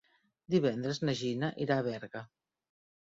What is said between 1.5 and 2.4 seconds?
irà a Berga.